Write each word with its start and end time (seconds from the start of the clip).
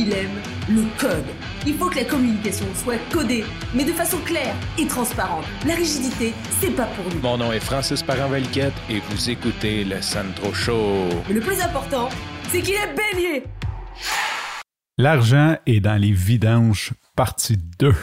il 0.00 0.12
aime 0.14 0.40
le 0.68 0.84
code. 0.98 1.26
Il 1.66 1.74
faut 1.74 1.90
que 1.90 1.96
la 1.96 2.04
communication 2.04 2.64
soit 2.74 2.98
codée, 3.12 3.44
mais 3.74 3.84
de 3.84 3.92
façon 3.92 4.16
claire 4.24 4.54
et 4.78 4.86
transparente. 4.86 5.44
La 5.66 5.74
rigidité, 5.74 6.32
c'est 6.58 6.74
pas 6.74 6.86
pour 6.86 7.04
nous. 7.12 7.20
Mon 7.20 7.36
nom 7.36 7.52
est 7.52 7.60
Francis 7.60 8.02
parent 8.02 8.32
et 8.34 9.00
vous 9.10 9.30
écoutez 9.30 9.84
le 9.84 10.00
Sandro 10.00 10.54
Show. 10.54 11.08
Mais 11.28 11.34
le 11.34 11.40
plus 11.40 11.60
important, 11.60 12.08
c'est 12.48 12.62
qu'il 12.62 12.74
est 12.74 12.94
bélier. 12.94 13.44
L'argent 14.96 15.56
est 15.66 15.80
dans 15.80 16.00
les 16.00 16.12
vidanges, 16.12 16.92
partie 17.14 17.58
2. 17.78 17.94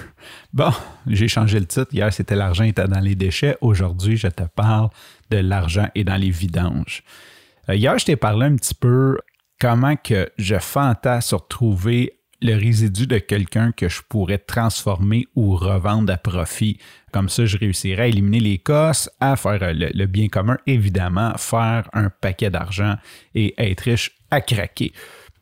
Bon, 0.54 0.72
j'ai 1.08 1.28
changé 1.28 1.60
le 1.60 1.66
titre. 1.66 1.88
Hier, 1.94 2.14
c'était 2.14 2.36
l'argent 2.36 2.64
était 2.64 2.88
dans 2.88 3.00
les 3.00 3.16
déchets. 3.16 3.58
Aujourd'hui, 3.62 4.18
je 4.18 4.28
te 4.28 4.44
parle 4.44 4.90
de 5.32 5.38
l'argent 5.38 5.88
est 5.96 6.04
dans 6.04 6.16
les 6.16 6.32
vidanges. 6.32 7.04
Euh, 7.70 7.76
hier, 7.76 7.98
je 7.98 8.06
t'ai 8.06 8.16
parlé 8.16 8.46
un 8.46 8.56
petit 8.56 8.76
peu 8.76 9.18
comment 9.60 9.96
que 9.96 10.30
je 10.38 10.58
fantasme 10.60 11.28
sur 11.28 11.48
trouver 11.48 12.14
le 12.42 12.54
résidu 12.54 13.08
de 13.08 13.18
quelqu'un 13.18 13.72
que 13.72 13.90
je 13.90 14.02
pourrais 14.08 14.38
transformer 14.38 15.26
ou 15.36 15.56
revendre 15.56 16.14
à 16.14 16.18
profit? 16.18 16.78
Comme 17.12 17.30
ça, 17.30 17.46
je 17.46 17.58
réussirais 17.58 18.04
à 18.04 18.08
éliminer 18.08 18.40
les 18.40 18.58
cosses, 18.60 19.10
à 19.20 19.36
faire 19.36 19.74
le, 19.74 20.06
bien 20.06 20.28
commun, 20.28 20.58
évidemment, 20.68 21.34
faire 21.38 21.90
un 21.94 22.10
paquet 22.10 22.50
d'argent 22.50 22.96
et 23.34 23.56
être 23.58 23.82
riche 23.82 24.12
à 24.30 24.42
craquer. 24.42 24.94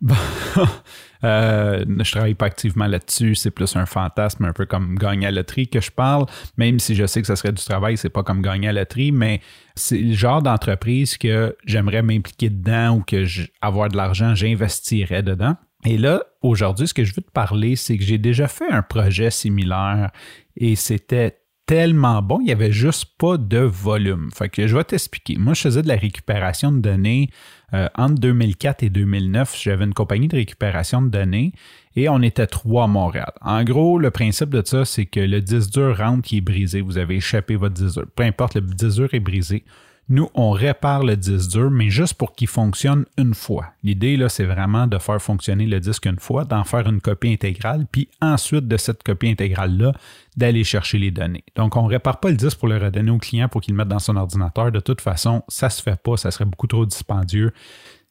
euh, 1.23 1.83
je 2.03 2.11
travaille 2.11 2.33
pas 2.33 2.45
activement 2.45 2.87
là-dessus, 2.87 3.35
c'est 3.35 3.51
plus 3.51 3.75
un 3.75 3.85
fantasme, 3.85 4.45
un 4.45 4.53
peu 4.53 4.65
comme 4.65 4.95
gagner 4.95 5.27
à 5.27 5.31
la 5.31 5.37
loterie 5.37 5.67
que 5.67 5.81
je 5.81 5.91
parle, 5.91 6.25
même 6.57 6.79
si 6.79 6.95
je 6.95 7.05
sais 7.05 7.21
que 7.21 7.27
ce 7.27 7.35
serait 7.35 7.51
du 7.51 7.63
travail, 7.63 7.97
c'est 7.97 8.09
pas 8.09 8.23
comme 8.23 8.41
gagner 8.41 8.67
à 8.67 8.73
la 8.73 8.81
loterie, 8.81 9.11
mais 9.11 9.41
c'est 9.75 9.99
le 9.99 10.13
genre 10.13 10.41
d'entreprise 10.41 11.17
que 11.17 11.55
j'aimerais 11.65 12.01
m'impliquer 12.01 12.49
dedans 12.49 12.97
ou 12.97 13.03
que 13.03 13.25
avoir 13.61 13.89
de 13.89 13.97
l'argent, 13.97 14.35
j'investirais 14.35 15.23
dedans. 15.23 15.55
Et 15.85 15.97
là, 15.97 16.23
aujourd'hui, 16.41 16.87
ce 16.87 16.93
que 16.93 17.03
je 17.03 17.13
veux 17.13 17.21
te 17.21 17.31
parler, 17.31 17.75
c'est 17.75 17.97
que 17.97 18.03
j'ai 18.03 18.17
déjà 18.17 18.47
fait 18.47 18.69
un 18.69 18.81
projet 18.81 19.29
similaire 19.29 20.11
et 20.57 20.75
c'était 20.75 21.37
tellement 21.65 22.21
bon, 22.21 22.39
il 22.41 22.45
n'y 22.45 22.51
avait 22.51 22.71
juste 22.71 23.05
pas 23.17 23.37
de 23.37 23.59
volume. 23.59 24.29
Fait 24.33 24.49
que 24.49 24.67
je 24.67 24.75
vais 24.75 24.83
t'expliquer. 24.83 25.37
Moi, 25.37 25.53
je 25.53 25.61
faisais 25.61 25.81
de 25.81 25.87
la 25.87 25.95
récupération 25.95 26.71
de 26.71 26.79
données 26.79 27.29
euh, 27.73 27.87
entre 27.95 28.15
2004 28.15 28.83
et 28.83 28.89
2009. 28.89 29.59
J'avais 29.59 29.85
une 29.85 29.93
compagnie 29.93 30.27
de 30.27 30.35
récupération 30.35 31.01
de 31.01 31.09
données 31.09 31.53
et 31.95 32.07
on 32.09 32.21
était 32.21 32.47
trois 32.47 32.83
à 32.83 32.87
Montréal. 32.87 33.31
En 33.41 33.63
gros, 33.63 33.97
le 33.97 34.11
principe 34.11 34.49
de 34.49 34.61
ça, 34.65 34.85
c'est 34.85 35.05
que 35.05 35.19
le 35.19 35.41
disque 35.41 35.71
dur 35.71 35.97
rentre 35.97 36.23
qui 36.23 36.37
est 36.37 36.41
brisé. 36.41 36.81
Vous 36.81 36.97
avez 36.97 37.15
échappé 37.15 37.55
votre 37.55 37.73
disque 37.73 37.95
dur. 37.95 38.05
Peu 38.15 38.23
importe, 38.23 38.55
le 38.55 38.61
disque 38.61 38.97
dur 38.97 39.13
est 39.13 39.19
brisé. 39.19 39.63
Nous, 40.07 40.29
on 40.35 40.51
répare 40.51 41.03
le 41.03 41.17
disque 41.17 41.49
dur, 41.49 41.71
mais 41.71 41.89
juste 41.89 42.13
pour 42.13 42.33
qu'il 42.33 42.47
fonctionne 42.47 43.05
une 43.17 43.33
fois. 43.33 43.73
L'idée, 43.83 44.17
là, 44.17 44.29
c'est 44.29 44.43
vraiment 44.43 44.85
de 44.85 44.99
faire 44.99 45.19
fonctionner 45.19 45.65
le 45.65 45.79
disque 45.79 46.05
une 46.05 46.19
fois, 46.19 46.45
d'en 46.45 46.63
faire 46.63 46.87
une 46.87 47.01
copie 47.01 47.33
intégrale, 47.33 47.87
puis 47.91 48.07
ensuite 48.21 48.67
de 48.67 48.77
cette 48.77 49.01
copie 49.01 49.29
intégrale-là, 49.29 49.93
d'aller 50.37 50.63
chercher 50.63 50.99
les 50.99 51.09
données. 51.09 51.43
Donc, 51.55 51.75
on 51.75 51.83
ne 51.83 51.89
répare 51.89 52.19
pas 52.19 52.29
le 52.29 52.35
disque 52.35 52.59
pour 52.59 52.67
le 52.67 52.77
redonner 52.77 53.09
au 53.09 53.17
client 53.17 53.49
pour 53.49 53.61
qu'il 53.61 53.73
le 53.73 53.79
mette 53.79 53.87
dans 53.87 53.97
son 53.97 54.15
ordinateur. 54.15 54.71
De 54.71 54.79
toute 54.79 55.01
façon, 55.01 55.41
ça 55.47 55.67
ne 55.67 55.71
se 55.71 55.81
fait 55.81 55.99
pas, 55.99 56.17
ça 56.17 56.29
serait 56.29 56.45
beaucoup 56.45 56.67
trop 56.67 56.85
dispendieux. 56.85 57.51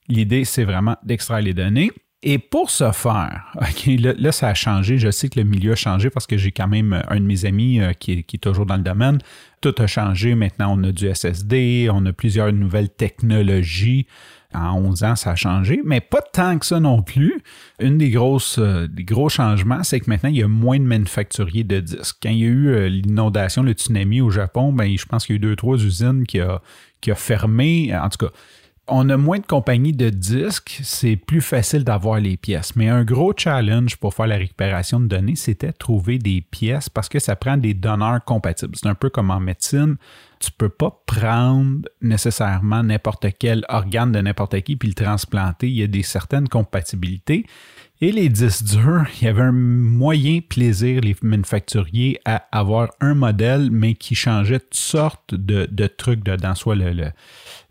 L'idée, 0.08 0.44
c'est 0.44 0.64
vraiment 0.64 0.96
d'extraire 1.04 1.42
les 1.42 1.54
données. 1.54 1.92
Et 2.26 2.38
pour 2.38 2.70
ce 2.70 2.90
faire, 2.90 3.52
là, 3.86 4.32
ça 4.32 4.48
a 4.48 4.54
changé. 4.54 4.96
Je 4.96 5.10
sais 5.10 5.28
que 5.28 5.38
le 5.38 5.44
milieu 5.44 5.72
a 5.72 5.76
changé 5.76 6.08
parce 6.08 6.26
que 6.26 6.38
j'ai 6.38 6.52
quand 6.52 6.66
même 6.66 7.02
un 7.06 7.16
de 7.16 7.24
mes 7.24 7.44
amis 7.44 7.80
euh, 7.80 7.92
qui, 7.92 8.12
est, 8.12 8.38
toujours 8.38 8.64
dans 8.64 8.78
le 8.78 8.82
domaine. 8.82 9.18
Tout 9.60 9.74
a 9.76 9.86
changé. 9.86 10.34
Maintenant, 10.34 10.74
on 10.76 10.82
a 10.84 10.90
du 10.90 11.14
SSD, 11.14 11.90
on 11.92 12.04
a 12.06 12.14
plusieurs 12.14 12.50
nouvelles 12.50 12.88
technologies. 12.88 14.06
En 14.54 14.78
11 14.78 15.04
ans, 15.04 15.16
ça 15.16 15.32
a 15.32 15.34
changé, 15.34 15.82
mais 15.84 16.00
pas 16.00 16.22
tant 16.22 16.58
que 16.58 16.64
ça 16.64 16.80
non 16.80 17.02
plus. 17.02 17.42
Une 17.80 17.98
des 17.98 18.10
grosses, 18.10 18.58
euh, 18.58 18.86
des 18.86 19.04
gros 19.04 19.28
changements, 19.28 19.82
c'est 19.82 20.00
que 20.00 20.08
maintenant, 20.08 20.30
il 20.30 20.36
y 20.36 20.42
a 20.44 20.48
moins 20.48 20.78
de 20.78 20.84
manufacturiers 20.84 21.64
de 21.64 21.80
disques. 21.80 22.16
Quand 22.22 22.30
il 22.30 22.38
y 22.38 22.44
a 22.44 22.46
eu 22.46 22.68
euh, 22.68 22.88
l'inondation, 22.88 23.62
le 23.64 23.72
tsunami 23.72 24.22
au 24.22 24.30
Japon, 24.30 24.72
ben, 24.72 24.96
je 24.96 25.04
pense 25.04 25.26
qu'il 25.26 25.34
y 25.34 25.36
a 25.36 25.38
eu 25.38 25.40
deux, 25.40 25.56
trois 25.56 25.76
usines 25.76 26.24
qui 26.24 26.40
a, 26.40 26.62
qui 27.02 27.10
a 27.10 27.16
fermé. 27.16 27.94
En 27.94 28.08
tout 28.08 28.26
cas, 28.26 28.32
on 28.86 29.08
a 29.08 29.16
moins 29.16 29.38
de 29.38 29.46
compagnies 29.46 29.92
de 29.92 30.10
disques, 30.10 30.80
c'est 30.82 31.16
plus 31.16 31.40
facile 31.40 31.84
d'avoir 31.84 32.20
les 32.20 32.36
pièces. 32.36 32.76
Mais 32.76 32.88
un 32.88 33.04
gros 33.04 33.32
challenge 33.36 33.96
pour 33.96 34.12
faire 34.12 34.26
la 34.26 34.36
récupération 34.36 35.00
de 35.00 35.06
données, 35.06 35.36
c'était 35.36 35.72
trouver 35.72 36.18
des 36.18 36.42
pièces 36.42 36.88
parce 36.88 37.08
que 37.08 37.18
ça 37.18 37.34
prend 37.34 37.56
des 37.56 37.72
donneurs 37.72 38.22
compatibles. 38.24 38.76
C'est 38.76 38.88
un 38.88 38.94
peu 38.94 39.08
comme 39.08 39.30
en 39.30 39.40
médecine. 39.40 39.96
Tu 40.38 40.50
peux 40.50 40.68
pas 40.68 41.02
prendre 41.06 41.88
nécessairement 42.02 42.82
n'importe 42.82 43.26
quel 43.38 43.64
organe 43.68 44.12
de 44.12 44.20
n'importe 44.20 44.60
qui 44.60 44.76
puis 44.76 44.88
le 44.88 44.94
transplanter. 44.94 45.68
Il 45.68 45.76
y 45.76 45.82
a 45.82 45.86
des 45.86 46.02
certaines 46.02 46.48
compatibilités. 46.48 47.46
Et 48.00 48.10
les 48.10 48.28
disques 48.28 48.64
durs, 48.64 49.06
il 49.20 49.24
y 49.24 49.28
avait 49.28 49.42
un 49.42 49.52
moyen 49.52 50.40
plaisir, 50.40 51.00
les 51.00 51.14
manufacturiers, 51.22 52.20
à 52.24 52.44
avoir 52.50 52.90
un 53.00 53.14
modèle, 53.14 53.70
mais 53.70 53.94
qui 53.94 54.16
changeait 54.16 54.58
toutes 54.58 54.74
sortes 54.74 55.32
de, 55.32 55.86
trucs 55.86 56.24
dedans, 56.24 56.56
soit 56.56 56.74
le, 56.74 57.12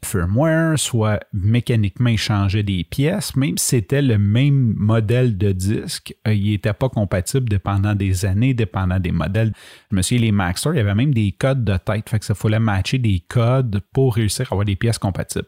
firmware, 0.02 0.80
soit 0.80 1.20
mécaniquement 1.34 2.10
il 2.10 2.18
changeait 2.18 2.64
des 2.64 2.86
pièces, 2.86 3.36
même 3.36 3.58
si 3.58 3.68
c'était 3.68 4.02
le 4.02 4.18
même 4.18 4.74
modèle 4.78 5.38
de 5.38 5.52
disque, 5.52 6.16
euh, 6.26 6.34
il 6.34 6.52
n'était 6.52 6.74
pas 6.74 6.90
compatible 6.90 7.50
dépendant 7.50 7.94
des 7.94 8.26
années, 8.26 8.54
dépendant 8.54 9.00
des 9.00 9.12
modèles. 9.12 9.52
Souviens, 9.92 10.20
les 10.20 10.32
Maxtor, 10.32 10.74
il 10.74 10.78
y 10.78 10.80
avait 10.80 10.96
même 10.96 11.14
des 11.14 11.34
codes 11.34 11.66
de 11.66 11.76
tête, 11.76 12.10
fait 12.10 12.20
que 12.20 12.26
ça 12.26 12.34
fallait 12.34 12.60
matcher 12.60 12.98
des 12.98 13.22
codes 13.28 13.82
pour 13.92 14.16
réussir 14.16 14.48
à 14.50 14.54
avoir 14.54 14.66
des 14.66 14.78
pièces 14.78 15.00
compatibles 15.00 15.48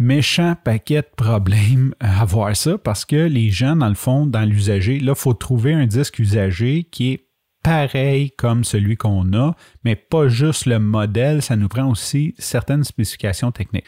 méchant 0.00 0.56
paquet 0.64 1.02
de 1.02 1.10
problèmes 1.14 1.94
à 2.00 2.24
voir 2.24 2.56
ça 2.56 2.78
parce 2.78 3.04
que 3.04 3.16
les 3.16 3.50
gens, 3.50 3.76
dans 3.76 3.88
le 3.88 3.94
fond, 3.94 4.26
dans 4.26 4.48
l'usager, 4.48 4.98
là, 4.98 5.12
il 5.12 5.20
faut 5.20 5.34
trouver 5.34 5.74
un 5.74 5.86
disque 5.86 6.18
usagé 6.18 6.84
qui 6.90 7.12
est 7.12 7.26
pareil 7.62 8.30
comme 8.30 8.64
celui 8.64 8.96
qu'on 8.96 9.34
a, 9.34 9.54
mais 9.84 9.96
pas 9.96 10.28
juste 10.28 10.64
le 10.64 10.78
modèle, 10.78 11.42
ça 11.42 11.54
nous 11.54 11.68
prend 11.68 11.88
aussi 11.88 12.34
certaines 12.38 12.82
spécifications 12.82 13.52
techniques. 13.52 13.84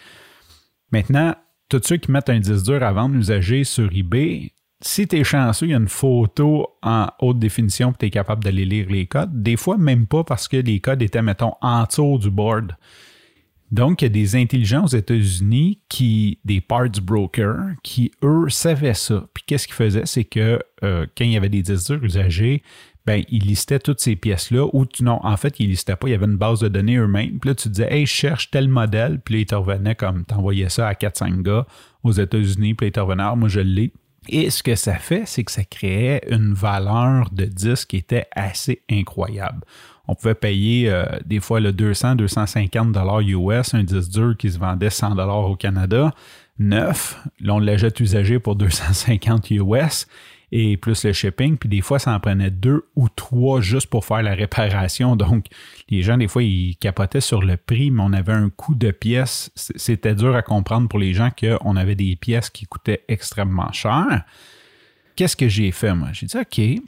Maintenant, 0.93 1.35
tous 1.71 1.81
ceux 1.83 1.97
qui 1.97 2.11
mettent 2.11 2.29
un 2.29 2.41
disque 2.41 2.67
dur 2.67 2.83
à 2.83 2.93
vendre 2.93 3.17
usagé 3.17 3.65
sur 3.65 3.91
eBay, 3.91 4.53
si 4.83 5.09
tu 5.09 5.17
es 5.17 5.25
chanceux, 5.25 5.67
il 5.67 5.71
y 5.71 5.75
a 5.75 5.79
une 5.79 5.89
photo 5.89 6.69
en 6.83 7.07
haute 7.21 7.39
définition 7.39 7.93
et 7.93 7.95
tu 7.99 8.07
es 8.07 8.11
capable 8.11 8.45
d'aller 8.45 8.67
lire 8.67 8.89
les 8.91 9.07
codes. 9.07 9.43
Des 9.43 9.57
fois, 9.57 9.79
même 9.79 10.07
pas 10.07 10.25
parce 10.25 10.47
que 10.47 10.59
les 10.59 10.81
codes 10.81 11.01
étaient, 11.01 11.23
mettons, 11.23 11.55
en 11.63 11.85
dessous 11.85 12.19
du 12.19 12.31
board. 12.31 12.77
Donc, 13.73 14.03
il 14.03 14.05
y 14.05 14.07
a 14.07 14.11
des 14.11 14.37
intelligences 14.37 14.93
aux 14.93 14.99
États-Unis 14.99 15.81
qui, 15.89 16.39
des 16.45 16.61
parts 16.61 16.91
brokers, 17.03 17.71
qui, 17.83 18.13
eux, 18.23 18.51
savaient 18.51 18.93
ça. 18.93 19.27
Puis, 19.33 19.45
qu'est-ce 19.47 19.67
qu'ils 19.67 19.75
faisaient? 19.75 20.05
C'est 20.05 20.25
que 20.25 20.61
euh, 20.85 21.07
quand 21.17 21.25
il 21.25 21.33
y 21.33 21.39
avait 21.39 21.49
des 21.49 21.63
disques 21.63 22.03
usagés, 22.03 22.63
ben, 23.07 23.25
ils 23.31 23.45
listaient 23.45 23.79
toutes 23.79 24.01
ces 24.01 24.15
pièces-là, 24.15 24.69
ou 24.75 24.85
non, 25.01 25.21
en 25.23 25.37
fait, 25.39 25.59
ils 25.59 25.71
listaient 25.71 25.97
pas, 25.97 26.07
il 26.07 26.11
y 26.11 26.15
avait 26.15 26.27
une 26.27 26.37
base 26.37 26.61
de 26.61 26.69
données 26.69 26.99
eux-mêmes. 26.99 27.39
Puis 27.39 27.49
là, 27.49 27.55
tu 27.55 27.71
disais, 27.71 27.91
hey, 27.91 28.05
je 28.05 28.13
cherche 28.13 28.51
tel 28.51 28.69
modèle, 28.69 29.21
puis 29.25 29.37
là, 29.37 29.41
ils 29.41 29.47
te 29.47 29.55
revenaient 29.55 29.95
comme, 29.95 30.27
t'envoyais 30.27 30.69
ça 30.69 30.87
à 30.87 30.93
4-5 30.93 31.41
gars 31.41 31.67
aux 32.05 32.13
États-Unis, 32.13 32.75
puis 32.75 32.85
là, 32.85 32.89
ils 32.89 32.93
te 32.93 33.01
revenaient, 33.01 33.25
ah, 33.25 33.35
moi, 33.35 33.49
je 33.49 33.61
l'ai. 33.61 33.91
Et 34.29 34.51
ce 34.51 34.63
que 34.63 34.75
ça 34.77 34.97
fait, 34.97 35.23
c'est 35.25 35.45
que 35.45 35.51
ça 35.51 35.65
créait 35.65 36.23
une 36.31 36.53
valeur 36.53 37.31
de 37.31 37.47
disque 37.47 37.89
qui 37.89 37.97
était 37.97 38.27
assez 38.33 38.83
incroyable 38.91 39.63
on 40.09 40.15
pouvait 40.15 40.35
payer 40.35 40.91
euh, 40.91 41.05
des 41.25 41.41
fois 41.41 41.61
le 41.61 41.73
200, 41.73 42.17
250 42.17 42.93
dollars 42.93 43.21
US, 43.21 43.75
un 43.75 43.85
disque 43.85 44.11
dur 44.11 44.35
qui 44.37 44.51
se 44.51 44.59
vendait 44.59 44.91
100 44.91 45.15
dollars 45.15 45.49
au 45.49 45.57
Canada, 45.57 46.13
neuf. 46.59 47.21
Là, 47.41 47.55
on 47.55 47.59
l'achète 47.59 48.01
usagé 48.01 48.39
pour 48.39 48.57
250 48.57 49.51
US 49.53 50.07
et 50.51 50.77
plus 50.77 51.05
le 51.05 51.13
shipping. 51.13 51.57
Puis 51.57 51.69
des 51.69 51.81
fois, 51.81 51.99
ça 51.99 52.13
en 52.15 52.21
prenait 52.21 52.51
deux 52.51 52.89
ou 52.95 53.09
trois 53.09 53.61
juste 53.61 53.89
pour 53.89 54.05
faire 54.05 54.23
la 54.23 54.35
réparation. 54.35 55.17
Donc, 55.17 55.47
les 55.89 56.03
gens, 56.03 56.19
des 56.19 56.29
fois, 56.29 56.43
ils 56.43 56.77
capotaient 56.77 57.21
sur 57.21 57.43
le 57.43 57.57
prix, 57.57 57.91
mais 57.91 58.03
on 58.03 58.13
avait 58.13 58.33
un 58.33 58.51
coût 58.51 58.75
de 58.75 58.91
pièces. 58.91 59.51
C'était 59.55 60.15
dur 60.15 60.37
à 60.37 60.43
comprendre 60.43 60.89
pour 60.89 60.99
les 60.99 61.15
gens 61.15 61.31
qu'on 61.31 61.77
avait 61.77 61.97
des 61.97 62.17
pièces 62.17 62.51
qui 62.51 62.67
coûtaient 62.67 63.05
extrêmement 63.09 63.73
cher. 63.73 64.25
Qu'est-ce 65.17 65.37
que 65.37 65.49
j'ai 65.49 65.71
fait, 65.71 65.95
moi? 65.95 66.09
J'ai 66.13 66.27
dit, 66.27 66.37
OK, 66.37 66.83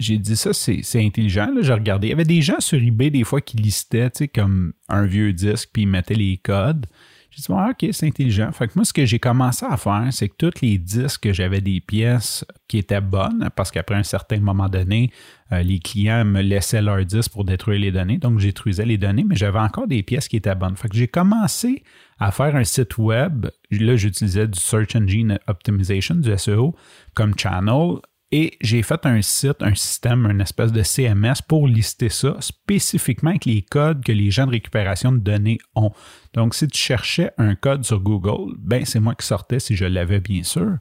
j'ai 0.00 0.18
dit 0.18 0.36
ça, 0.36 0.52
c'est 0.52 0.82
intelligent. 0.96 1.48
J'ai 1.60 1.72
regardé. 1.74 2.08
Il 2.08 2.10
y 2.10 2.14
avait 2.14 2.24
des 2.24 2.42
gens 2.42 2.58
sur 2.58 2.78
eBay 2.78 3.10
des 3.10 3.24
fois 3.24 3.40
qui 3.40 3.56
listaient 3.58 4.10
comme 4.34 4.72
un 4.88 5.04
vieux 5.04 5.32
disque 5.32 5.70
puis 5.72 5.82
ils 5.82 5.88
mettaient 5.88 6.14
les 6.14 6.38
codes. 6.38 6.86
J'ai 7.30 7.42
dit, 7.42 7.52
OK, 7.52 7.86
c'est 7.92 8.08
intelligent. 8.08 8.50
Fait 8.50 8.66
que 8.66 8.72
moi, 8.74 8.84
ce 8.84 8.92
que 8.92 9.04
j'ai 9.04 9.20
commencé 9.20 9.64
à 9.64 9.76
faire, 9.76 10.08
c'est 10.10 10.28
que 10.28 10.34
tous 10.36 10.60
les 10.62 10.78
disques 10.78 11.22
que 11.22 11.32
j'avais 11.32 11.60
des 11.60 11.80
pièces 11.80 12.44
qui 12.66 12.78
étaient 12.78 13.00
bonnes, 13.00 13.50
parce 13.54 13.70
qu'après 13.70 13.94
un 13.94 14.02
certain 14.02 14.40
moment 14.40 14.68
donné, 14.68 15.12
euh, 15.52 15.62
les 15.62 15.78
clients 15.78 16.24
me 16.24 16.42
laissaient 16.42 16.82
leurs 16.82 17.04
disques 17.04 17.30
pour 17.30 17.44
détruire 17.44 17.78
les 17.78 17.92
données. 17.92 18.18
Donc, 18.18 18.40
j'étruisais 18.40 18.84
les 18.84 18.98
données, 18.98 19.24
mais 19.24 19.36
j'avais 19.36 19.60
encore 19.60 19.86
des 19.86 20.02
pièces 20.02 20.26
qui 20.26 20.38
étaient 20.38 20.56
bonnes. 20.56 20.76
Fait 20.76 20.88
que 20.88 20.96
j'ai 20.96 21.06
commencé 21.06 21.84
à 22.18 22.32
faire 22.32 22.56
un 22.56 22.64
site 22.64 22.98
web. 22.98 23.46
Là, 23.70 23.94
j'utilisais 23.94 24.48
du 24.48 24.58
Search 24.58 24.96
Engine 24.96 25.38
Optimization, 25.46 26.16
du 26.16 26.36
SEO, 26.36 26.74
comme 27.14 27.38
channel 27.38 27.98
Et 28.32 28.56
j'ai 28.60 28.82
fait 28.82 29.06
un 29.06 29.22
site, 29.22 29.60
un 29.60 29.74
système, 29.74 30.30
une 30.30 30.40
espèce 30.40 30.70
de 30.70 30.84
CMS 30.84 31.42
pour 31.48 31.66
lister 31.66 32.08
ça 32.08 32.36
spécifiquement 32.38 33.30
avec 33.30 33.44
les 33.44 33.62
codes 33.62 34.04
que 34.04 34.12
les 34.12 34.30
gens 34.30 34.46
de 34.46 34.52
récupération 34.52 35.10
de 35.10 35.18
données 35.18 35.58
ont. 35.74 35.90
Donc, 36.34 36.54
si 36.54 36.68
tu 36.68 36.78
cherchais 36.78 37.32
un 37.38 37.56
code 37.56 37.84
sur 37.84 37.98
Google, 37.98 38.54
ben 38.56 38.84
c'est 38.84 39.00
moi 39.00 39.16
qui 39.16 39.26
sortais 39.26 39.58
si 39.58 39.74
je 39.74 39.84
l'avais 39.84 40.20
bien 40.20 40.44
sûr. 40.44 40.76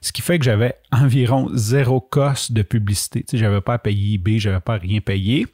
Ce 0.00 0.10
qui 0.10 0.22
fait 0.22 0.40
que 0.40 0.44
j'avais 0.44 0.74
environ 0.92 1.48
zéro 1.54 2.00
cost 2.00 2.50
de 2.50 2.62
publicité. 2.62 3.20
Tu 3.20 3.32
sais, 3.32 3.38
j'avais 3.38 3.60
pas 3.60 3.74
à 3.74 3.78
payer 3.78 4.14
eBay, 4.14 4.40
j'avais 4.40 4.60
pas 4.60 4.74
rien 4.74 5.00
payer. 5.00 5.46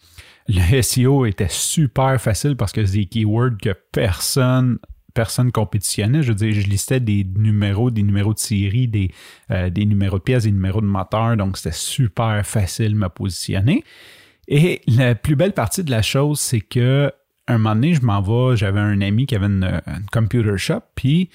Le 0.49 0.81
SEO 0.81 1.27
était 1.27 1.49
super 1.51 2.19
facile 2.21 2.57
parce 2.57 2.73
que 2.73 2.85
c'est 2.87 2.99
des 2.99 3.07
keywords 3.07 3.59
que 3.61 3.75
personne 3.93 4.79
personne 5.15 5.53
compétitionnait. 5.53 6.23
Je 6.23 6.29
veux 6.29 6.35
dire, 6.35 6.53
je 6.53 6.69
listais 6.69 7.01
des 7.01 7.25
numéros, 7.37 7.91
des 7.91 8.03
numéros 8.03 8.35
de 8.35 8.39
série, 8.39 8.89
des, 8.89 9.11
euh, 9.51 9.71
des 9.71 9.87
numéros 9.87 10.19
de 10.19 10.23
pièces, 10.23 10.45
des 10.45 10.53
numéros 10.53 10.81
de 10.81 10.87
moteur, 10.87 11.37
donc 11.37 11.57
c'était 11.57 11.73
super 11.73 12.45
facile 12.45 12.93
de 12.93 12.99
me 12.99 13.09
positionner. 13.09 13.85
Et 14.49 14.83
la 14.87 15.15
plus 15.15 15.37
belle 15.37 15.53
partie 15.53 15.83
de 15.83 15.91
la 15.91 16.03
chose, 16.03 16.41
c'est 16.41 16.61
que 16.61 17.11
un 17.47 17.59
moment 17.59 17.75
donné, 17.75 17.95
je 17.95 18.03
m'en 18.03 18.23
vais, 18.23 18.57
j'avais 18.57 18.81
un 18.81 19.01
ami 19.01 19.27
qui 19.27 19.35
avait 19.35 19.47
une, 19.47 19.81
computer 20.13 20.57
shop, 20.57 20.81
puis 20.95 21.31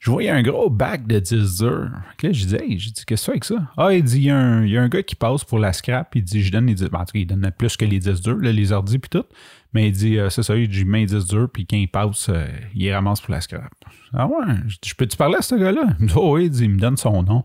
je 0.00 0.10
voyais 0.10 0.30
un 0.30 0.42
gros 0.42 0.68
bac 0.68 1.06
de 1.06 1.18
10 1.18 1.58
dur. 1.58 1.90
Là, 1.90 2.02
je 2.22 2.28
disais, 2.30 2.64
je 2.76 2.90
dis, 2.90 3.04
qu'est-ce 3.06 3.22
que 3.22 3.24
fais 3.24 3.30
avec 3.32 3.44
ça? 3.44 3.70
Ah, 3.78 3.92
il 3.94 4.04
dit, 4.04 4.18
il 4.18 4.24
y, 4.24 4.30
a 4.30 4.36
un, 4.36 4.64
y, 4.66 4.76
a 4.76 4.82
un, 4.82 4.88
gars 4.88 5.02
qui 5.02 5.14
passe 5.14 5.44
pour 5.44 5.58
la 5.58 5.72
scrap, 5.72 6.14
il 6.14 6.22
dit, 6.22 6.42
je 6.42 6.52
donne 6.52 6.66
les 6.66 6.74
10 6.74 6.90
ben, 6.90 7.00
En 7.00 7.04
tout 7.06 7.12
cas, 7.12 7.18
il 7.18 7.26
donne 7.26 7.50
plus 7.56 7.76
que 7.76 7.86
les 7.86 7.98
10 7.98 8.20
durs, 8.20 8.36
là, 8.36 8.52
les 8.52 8.72
ordi 8.72 8.98
puis 8.98 9.08
tout. 9.08 9.24
Mais 9.74 9.88
il 9.88 9.92
dit, 9.92 10.18
euh, 10.18 10.30
c'est 10.30 10.44
ça, 10.44 10.56
il 10.56 10.68
dit, 10.68 10.78
je 10.78 10.84
mets 10.84 11.00
les 11.00 11.06
10 11.06 11.26
durs, 11.26 11.48
puis 11.52 11.66
quand 11.66 11.76
il 11.76 11.88
passe, 11.88 12.28
euh, 12.28 12.46
il 12.74 12.90
ramasse 12.92 13.20
pour 13.20 13.32
la 13.32 13.40
scrap. 13.40 13.72
Ah 14.12 14.26
ouais, 14.26 14.54
je, 14.84 14.94
peux-tu 14.94 15.16
parler 15.16 15.36
à 15.36 15.42
ce 15.42 15.56
gars-là? 15.56 15.82
Il 15.98 16.04
me 16.04 16.08
dit, 16.08 16.14
oh 16.16 16.36
oui, 16.36 16.44
il, 16.44 16.50
dit, 16.50 16.64
il 16.64 16.70
me 16.70 16.78
donne 16.78 16.96
son 16.96 17.22
nom. 17.22 17.44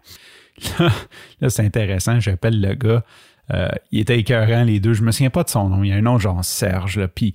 Là, 0.79 0.91
là 1.39 1.49
c'est 1.49 1.65
intéressant, 1.65 2.19
j'appelle 2.19 2.59
le 2.59 2.73
gars. 2.75 3.03
Euh, 3.51 3.69
il 3.91 4.01
était 4.01 4.19
écœurant, 4.19 4.63
les 4.63 4.79
deux. 4.79 4.93
Je 4.93 5.03
me 5.03 5.11
souviens 5.11 5.29
pas 5.29 5.43
de 5.43 5.49
son 5.49 5.69
nom. 5.69 5.83
Il 5.83 5.89
y 5.89 5.93
a 5.93 5.95
un 5.95 6.01
nom 6.01 6.19
genre 6.19 6.43
Serge, 6.43 6.97
là. 6.97 7.07
Puis 7.07 7.33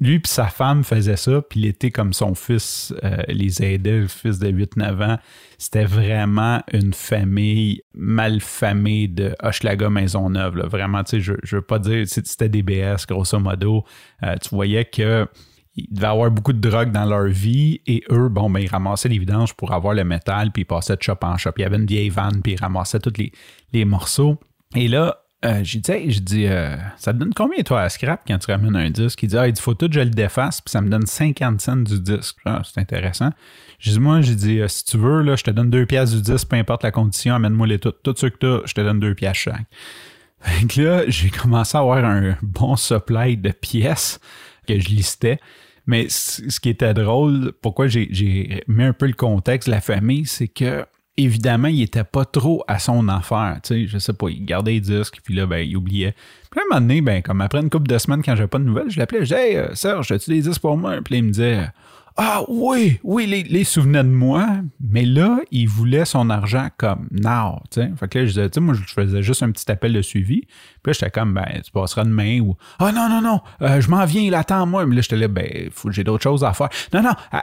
lui 0.00 0.18
puis 0.18 0.32
sa 0.32 0.46
femme 0.46 0.82
faisaient 0.82 1.16
ça, 1.16 1.42
puis 1.42 1.60
il 1.60 1.66
était 1.66 1.90
comme 1.90 2.12
son 2.12 2.34
fils 2.34 2.94
euh, 3.04 3.16
les 3.28 3.62
aidait, 3.62 4.00
le 4.00 4.08
fils 4.08 4.38
de 4.38 4.50
8-9 4.50 5.04
ans. 5.04 5.18
C'était 5.58 5.84
vraiment 5.84 6.62
une 6.72 6.94
famille 6.94 7.82
malfamée 7.94 9.08
de 9.08 9.34
Hochelaga 9.42 9.90
Maisonneuve. 9.90 10.56
Là. 10.56 10.66
Vraiment, 10.66 11.04
tu 11.04 11.10
sais, 11.10 11.20
je, 11.20 11.34
je 11.42 11.56
veux 11.56 11.62
pas 11.62 11.78
dire, 11.78 12.06
c'était 12.08 12.48
des 12.48 12.62
BS, 12.62 13.06
grosso 13.06 13.38
modo. 13.38 13.84
Euh, 14.22 14.36
tu 14.42 14.48
voyais 14.50 14.86
que 14.86 15.28
il 15.76 15.86
devait 15.94 16.08
avoir 16.08 16.30
beaucoup 16.30 16.52
de 16.52 16.58
drogue 16.58 16.90
dans 16.90 17.04
leur 17.04 17.26
vie 17.26 17.80
et 17.86 18.02
eux, 18.10 18.28
bon, 18.28 18.50
ben, 18.50 18.60
ils 18.60 18.68
ramassaient 18.68 19.08
les 19.08 19.18
vidanges 19.18 19.54
pour 19.54 19.72
avoir 19.72 19.94
le 19.94 20.04
métal, 20.04 20.50
puis 20.50 20.62
ils 20.62 20.66
passaient 20.66 20.96
de 20.96 21.02
shop 21.02 21.18
en 21.22 21.36
shop. 21.36 21.52
Il 21.58 21.62
y 21.62 21.64
avait 21.64 21.76
une 21.76 21.86
vieille 21.86 22.08
vanne, 22.08 22.42
puis 22.42 22.54
ils 22.54 22.60
ramassaient 22.60 22.98
tous 22.98 23.12
les, 23.16 23.32
les 23.72 23.84
morceaux. 23.84 24.38
Et 24.74 24.88
là, 24.88 25.19
euh, 25.42 25.60
j'ai 25.62 25.78
dit, 25.78 26.10
je 26.10 26.20
dis, 26.20 26.46
euh, 26.46 26.76
ça 26.98 27.14
te 27.14 27.18
donne 27.18 27.32
combien 27.32 27.62
toi 27.62 27.80
à 27.80 27.88
scrap 27.88 28.22
quand 28.26 28.38
tu 28.38 28.50
ramènes 28.50 28.76
un 28.76 28.90
disque? 28.90 29.22
Il 29.22 29.30
dit, 29.30 29.38
ah, 29.38 29.48
il 29.48 29.58
faut 29.58 29.72
tout, 29.72 29.88
je 29.90 30.00
le 30.00 30.10
défasse, 30.10 30.60
puis 30.60 30.70
ça 30.70 30.82
me 30.82 30.90
donne 30.90 31.06
50 31.06 31.60
cents 31.62 31.76
du 31.76 31.98
disque. 31.98 32.36
Ah, 32.44 32.60
c'est 32.62 32.78
intéressant. 32.78 33.30
J'ai 33.78 33.92
dit, 33.92 34.00
moi, 34.00 34.20
j'ai 34.20 34.34
dit, 34.34 34.60
euh, 34.60 34.68
si 34.68 34.84
tu 34.84 34.98
veux, 34.98 35.22
là, 35.22 35.36
je 35.36 35.44
te 35.44 35.50
donne 35.50 35.70
deux 35.70 35.86
pièces 35.86 36.12
du 36.12 36.20
disque, 36.20 36.48
peu 36.48 36.56
importe 36.56 36.82
la 36.82 36.90
condition, 36.90 37.34
amène-moi 37.34 37.66
les 37.66 37.78
tout. 37.78 37.92
Tout 37.92 38.14
ce 38.16 38.26
que 38.26 38.36
tu 38.36 38.68
je 38.68 38.74
te 38.74 38.80
donne 38.82 39.00
deux 39.00 39.14
pièces 39.14 39.38
chaque. 39.38 39.64
Fait 40.40 40.82
là, 40.82 41.04
j'ai 41.08 41.30
commencé 41.30 41.76
à 41.76 41.80
avoir 41.80 42.04
un 42.04 42.36
bon 42.42 42.76
supply 42.76 43.38
de 43.38 43.50
pièces 43.50 44.20
que 44.68 44.78
je 44.78 44.88
listais. 44.88 45.38
Mais 45.86 46.08
ce 46.08 46.60
qui 46.60 46.68
était 46.68 46.92
drôle, 46.92 47.52
pourquoi 47.62 47.88
j'ai 47.88 48.62
mis 48.68 48.84
un 48.84 48.92
peu 48.92 49.06
le 49.06 49.14
contexte, 49.14 49.68
la 49.68 49.80
famille, 49.80 50.26
c'est 50.26 50.48
que 50.48 50.84
évidemment, 51.24 51.68
il 51.68 51.82
était 51.82 52.04
pas 52.04 52.24
trop 52.24 52.64
à 52.66 52.78
son 52.78 53.08
affaire. 53.08 53.58
Tu 53.62 53.74
sais, 53.74 53.86
je 53.86 53.98
sais 53.98 54.12
pas, 54.12 54.28
il 54.28 54.44
gardait 54.44 54.72
les 54.72 54.80
disques, 54.80 55.20
puis 55.22 55.34
là, 55.34 55.46
ben, 55.46 55.58
il 55.58 55.76
oubliait. 55.76 56.14
Puis 56.50 56.60
à 56.60 56.62
un 56.62 56.66
moment 56.68 56.80
donné, 56.80 57.00
ben, 57.00 57.22
comme 57.22 57.40
après 57.40 57.60
une 57.60 57.70
couple 57.70 57.88
de 57.88 57.98
semaines, 57.98 58.22
quand 58.22 58.36
j'avais 58.36 58.48
pas 58.48 58.58
de 58.58 58.64
nouvelles, 58.64 58.90
je 58.90 58.98
l'appelais, 58.98 59.20
je 59.20 59.34
disais, 59.34 59.50
hey, 59.50 59.56
euh, 59.56 59.74
Serge, 59.74 60.10
as-tu 60.12 60.30
des 60.30 60.40
disques 60.40 60.60
pour 60.60 60.76
moi? 60.76 60.96
Puis 61.04 61.14
là, 61.14 61.18
il 61.18 61.24
me 61.24 61.30
disait, 61.30 61.68
ah 62.16 62.42
oui, 62.48 63.00
oui, 63.02 63.26
les, 63.26 63.44
les 63.44 63.64
souvenait 63.64 64.02
de 64.02 64.08
moi, 64.08 64.46
mais 64.80 65.04
là, 65.04 65.38
il 65.50 65.68
voulait 65.68 66.04
son 66.04 66.28
argent 66.28 66.68
comme 66.76 67.08
now, 67.10 67.62
tu 67.70 67.80
sais. 67.80 67.90
Fait 67.98 68.08
que 68.08 68.18
là, 68.18 68.24
je 68.26 68.30
disais, 68.30 68.50
tu 68.50 68.54
sais, 68.54 68.60
moi, 68.60 68.74
je 68.74 68.92
faisais 68.92 69.22
juste 69.22 69.42
un 69.42 69.50
petit 69.50 69.70
appel 69.70 69.92
de 69.92 70.02
suivi. 70.02 70.42
Puis 70.82 70.90
là, 70.90 70.92
j'étais 70.92 71.10
comme, 71.10 71.34
ben, 71.34 71.46
tu 71.64 71.70
passeras 71.70 72.04
demain 72.04 72.40
ou, 72.40 72.56
ah 72.78 72.92
non, 72.92 73.08
non, 73.08 73.22
non, 73.22 73.40
euh, 73.62 73.80
je 73.80 73.88
m'en 73.88 74.04
viens, 74.04 74.22
il 74.22 74.34
attend 74.34 74.66
moi. 74.66 74.84
Mais 74.86 74.96
là, 74.96 75.02
j'étais 75.02 75.16
là, 75.16 75.28
ben, 75.28 75.70
j'ai 75.90 76.04
d'autres 76.04 76.22
choses 76.22 76.44
à 76.44 76.52
faire. 76.52 76.68
Non, 76.92 77.02
non, 77.02 77.14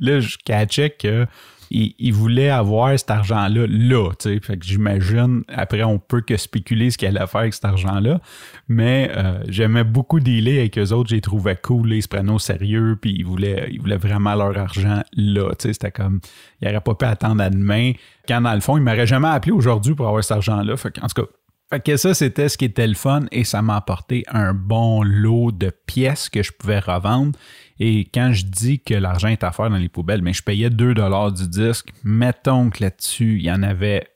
là, 0.00 0.20
je 0.20 0.36
catchais 0.44 0.90
que 0.90 1.26
il, 1.70 2.12
voulait 2.12 2.50
avoir 2.50 2.98
cet 2.98 3.10
argent-là 3.10 3.66
là, 3.68 4.10
tu 4.18 4.40
sais. 4.40 4.58
J'imagine, 4.60 5.42
après, 5.48 5.82
on 5.82 5.98
peut 5.98 6.20
que 6.20 6.36
spéculer 6.36 6.90
ce 6.90 6.98
qu'il 6.98 7.08
allait 7.08 7.26
faire 7.26 7.40
avec 7.40 7.54
cet 7.54 7.64
argent-là. 7.64 8.20
Mais 8.68 9.10
euh, 9.16 9.42
j'aimais 9.48 9.84
beaucoup 9.84 10.20
dealer 10.20 10.58
avec 10.58 10.78
eux 10.78 10.92
autres, 10.92 11.10
j'ai 11.10 11.20
trouvé 11.20 11.56
cool, 11.60 11.92
ils 11.92 12.02
se 12.02 12.08
prenaient 12.08 12.32
au 12.32 12.38
sérieux, 12.38 12.98
puis 13.00 13.14
ils 13.18 13.24
voulaient, 13.24 13.68
ils 13.70 13.80
voulaient 13.80 13.96
vraiment 13.96 14.34
leur 14.34 14.56
argent 14.56 15.02
là, 15.16 15.50
tu 15.58 15.68
sais. 15.68 15.72
C'était 15.72 15.90
comme, 15.90 16.20
il 16.60 16.68
n'aurait 16.68 16.80
pas 16.80 16.94
pu 16.94 17.04
attendre 17.04 17.42
à 17.42 17.50
demain. 17.50 17.92
Quand 18.28 18.40
dans 18.40 18.54
le 18.54 18.60
fond, 18.60 18.76
il 18.76 18.82
m'aurait 18.82 19.06
jamais 19.06 19.28
appelé 19.28 19.52
aujourd'hui 19.52 19.94
pour 19.94 20.06
avoir 20.06 20.22
cet 20.22 20.36
argent-là. 20.36 20.74
En 20.74 21.06
tout 21.08 21.22
cas, 21.22 21.28
fait 21.68 21.80
que 21.80 21.96
ça, 21.96 22.14
c'était 22.14 22.48
ce 22.48 22.56
qui 22.56 22.64
était 22.64 22.86
le 22.86 22.94
fun 22.94 23.24
et 23.32 23.42
ça 23.42 23.60
m'a 23.60 23.76
apporté 23.76 24.24
un 24.28 24.54
bon 24.54 25.02
lot 25.02 25.50
de 25.50 25.70
pièces 25.70 26.28
que 26.28 26.42
je 26.42 26.52
pouvais 26.52 26.78
revendre. 26.78 27.36
Et 27.80 28.08
quand 28.14 28.32
je 28.32 28.44
dis 28.44 28.78
que 28.80 28.94
l'argent 28.94 29.28
est 29.28 29.42
à 29.42 29.50
faire 29.50 29.68
dans 29.68 29.76
les 29.76 29.88
poubelles, 29.88 30.22
mais 30.22 30.32
je 30.32 30.42
payais 30.42 30.70
2 30.70 30.94
dollars 30.94 31.32
du 31.32 31.48
disque. 31.48 31.92
Mettons 32.04 32.70
que 32.70 32.84
là-dessus, 32.84 33.38
il 33.38 33.44
y 33.44 33.50
en 33.50 33.64
avait, 33.64 34.06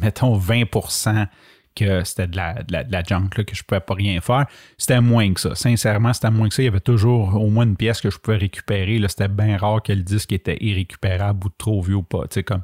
mettons 0.00 0.38
20% 0.38 1.26
que 1.74 2.04
c'était 2.04 2.26
de 2.26 2.36
la, 2.36 2.62
de, 2.62 2.92
la, 2.92 3.02
junk, 3.02 3.30
là, 3.36 3.44
que 3.44 3.54
je 3.54 3.62
pouvais 3.62 3.80
pas 3.80 3.94
rien 3.94 4.20
faire. 4.20 4.46
C'était 4.76 5.00
moins 5.00 5.32
que 5.32 5.40
ça. 5.40 5.54
Sincèrement, 5.54 6.12
c'était 6.12 6.30
moins 6.30 6.48
que 6.48 6.54
ça. 6.54 6.62
Il 6.62 6.66
y 6.66 6.68
avait 6.68 6.80
toujours 6.80 7.34
au 7.34 7.48
moins 7.48 7.64
une 7.64 7.76
pièce 7.76 8.00
que 8.00 8.10
je 8.10 8.18
pouvais 8.18 8.36
récupérer. 8.36 8.98
Là, 8.98 9.08
c'était 9.08 9.28
bien 9.28 9.56
rare 9.56 9.82
que 9.82 9.92
le 9.92 10.02
disque 10.02 10.32
était 10.32 10.58
irrécupérable 10.60 11.46
ou 11.46 11.50
trop 11.50 11.82
vieux 11.82 11.96
ou 11.96 12.02
pas. 12.02 12.24
Comme 12.46 12.62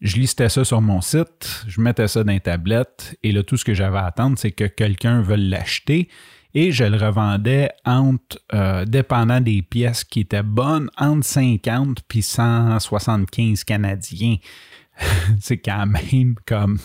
je 0.00 0.16
listais 0.16 0.48
ça 0.48 0.64
sur 0.64 0.80
mon 0.80 1.00
site, 1.00 1.64
je 1.66 1.80
mettais 1.80 2.08
ça 2.08 2.22
dans 2.22 2.32
une 2.32 2.40
tablette 2.40 3.16
et 3.22 3.32
là, 3.32 3.42
tout 3.42 3.56
ce 3.56 3.64
que 3.64 3.74
j'avais 3.74 3.98
à 3.98 4.06
attendre, 4.06 4.38
c'est 4.38 4.52
que 4.52 4.64
quelqu'un 4.64 5.22
veuille 5.22 5.48
l'acheter 5.48 6.08
et 6.54 6.72
je 6.72 6.84
le 6.84 6.96
revendais 6.96 7.70
entre, 7.84 8.38
euh, 8.54 8.84
dépendant 8.84 9.40
des 9.40 9.62
pièces 9.62 10.04
qui 10.04 10.20
étaient 10.20 10.42
bonnes, 10.42 10.90
entre 10.96 11.26
50 11.26 12.02
puis 12.08 12.22
175 12.22 13.64
Canadiens. 13.64 14.36
c'est 15.40 15.58
quand 15.58 15.86
même 15.86 16.34
comme 16.46 16.78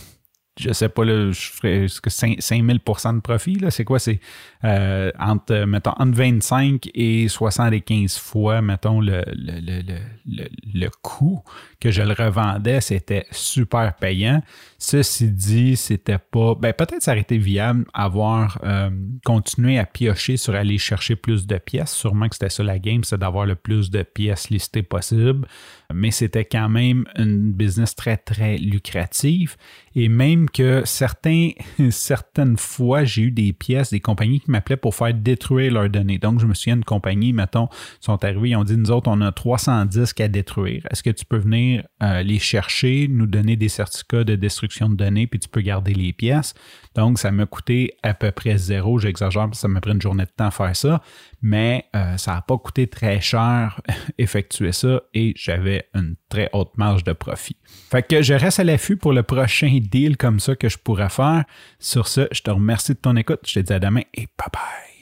je 0.60 0.72
sais 0.72 0.90
pas, 0.90 1.04
là, 1.04 1.32
je 1.32 1.50
ferais 1.50 1.86
5000% 1.86 3.16
de 3.16 3.22
profit. 3.22 3.56
Là? 3.56 3.72
C'est 3.72 3.84
quoi? 3.84 3.98
C'est 3.98 4.20
euh, 4.64 5.12
entre, 5.20 5.66
mettons, 5.66 5.94
entre 5.98 6.16
25 6.16 6.90
et 6.94 7.28
75 7.28 8.18
fois, 8.18 8.62
mettons, 8.62 9.02
le, 9.02 9.24
le, 9.34 9.60
le, 9.60 9.82
le, 10.28 10.48
le 10.74 10.90
coût 11.02 11.44
que 11.80 11.90
je 11.90 12.04
le 12.04 12.14
revendais, 12.14 12.82
c'était 12.82 13.26
super 13.32 13.96
payant. 13.96 14.44
Ceci 14.78 15.32
dit, 15.32 15.76
c'était 15.76 16.20
pas. 16.20 16.56
Ben, 16.56 16.72
peut-être 16.74 17.02
ça 17.02 17.12
aurait 17.12 17.22
été 17.22 17.38
viable 17.38 17.86
avoir 17.94 18.60
euh, 18.64 18.92
continué 19.26 19.80
à 19.80 19.86
piocher 19.86 20.38
sur 20.38 20.54
aller 20.54 20.78
chercher 20.78 21.16
plus 21.16 21.48
de 21.48 21.58
pièces. 21.58 21.94
Sûrement 21.94 22.30
que 22.30 22.36
c'était 22.36 22.50
ça 22.50 22.64
la 22.64 22.78
game, 22.78 23.04
c'est 23.04 23.18
d'avoir 23.18 23.46
le 23.46 23.56
plus 23.56 23.90
de 23.90 24.04
pièces 24.04 24.50
listées 24.50 24.84
possible. 24.84 25.48
Mais 25.94 26.12
c'était 26.12 26.46
quand 26.46 26.70
même 26.70 27.06
une 27.18 27.52
business 27.52 27.96
très, 27.96 28.18
très 28.18 28.58
lucrative. 28.58 29.56
Et 29.96 30.10
même 30.10 30.50
que 30.50 30.82
certains, 30.86 31.52
certaines 31.92 32.58
fois, 32.58 33.04
j'ai 33.04 33.24
eu 33.24 33.32
des 33.32 33.54
pièces, 33.54 33.92
des 33.92 34.00
compagnies 34.00 34.40
qui 34.40 34.52
m'appelaient 34.52 34.78
pour 34.78 34.96
faire 34.96 35.14
détruire 35.14 35.74
leurs 35.74 35.90
données. 35.90 36.18
Donc, 36.18 36.40
je 36.40 36.46
me 36.46 36.54
souviens 36.54 36.76
d'une 36.76 36.86
compagnie, 36.86 37.34
mettons, 37.34 37.70
sont 38.00 38.24
arrivés, 38.24 38.50
ils 38.50 38.56
ont 38.56 38.64
dit, 38.64 38.78
nous 38.78 38.92
autres, 38.92 39.10
on 39.10 39.22
a 39.22 39.32
300 39.32 39.86
disques 39.86 40.22
à 40.22 40.28
détruire. 40.28 40.86
Est-ce 40.90 41.04
que 41.04 41.10
tu 41.10 41.26
peux 41.26 41.38
venir 41.38 41.84
euh, 42.02 42.24
les 42.24 42.40
chercher, 42.40 43.08
nous 43.10 43.28
donner 43.28 43.56
des 43.56 43.70
certificats 43.70 44.24
de 44.24 44.36
destruction 44.36 44.90
de 44.90 44.96
données, 44.96 45.28
puis 45.28 45.40
tu 45.40 45.50
peux 45.50 45.62
garder 45.62 45.94
les 45.94 46.14
pièces? 46.14 46.54
Donc, 46.96 47.20
ça 47.20 47.32
m'a 47.32 47.46
coûté 47.46 47.94
à 48.04 48.14
peu 48.14 48.32
près 48.32 48.58
zéro. 48.58 49.00
J'exagère, 49.00 49.50
ça 49.54 49.68
m'a 49.68 49.82
pris 49.82 49.92
une 49.92 50.02
journée 50.02 50.26
de 50.26 50.32
temps 50.36 50.48
à 50.48 50.52
faire 50.52 50.76
ça, 50.76 51.02
mais 51.42 51.86
euh, 51.96 52.18
ça 52.18 52.34
n'a 52.34 52.42
pas 52.42 52.58
coûté 52.58 52.88
très 52.88 53.22
cher 53.22 53.82
effectuer 54.18 54.72
ça 54.72 55.02
et 55.14 55.34
j'avais 55.36 55.83
une 55.94 56.16
très 56.30 56.50
haute 56.54 56.78
marge 56.78 57.04
de 57.04 57.14
profit. 57.14 57.58
Fait 57.92 58.04
que 58.04 58.22
je 58.22 58.34
reste 58.34 58.60
à 58.60 58.64
l'affût 58.64 58.98
pour 58.98 59.14
le 59.14 59.24
prochain 59.24 59.80
deal 59.82 60.18
comme 60.18 60.40
ça 60.40 60.56
que 60.56 60.70
je 60.70 60.78
pourrais 60.78 61.10
faire. 61.10 61.44
Sur 61.80 62.08
ce, 62.08 62.28
je 62.32 62.42
te 62.42 62.52
remercie 62.52 62.94
de 62.94 63.00
ton 63.00 63.16
écoute. 63.16 63.42
Je 63.46 63.56
te 63.56 63.60
dis 63.60 63.74
à 63.74 63.80
demain 63.80 64.04
et 64.14 64.28
bye 64.38 64.48
bye. 64.52 64.93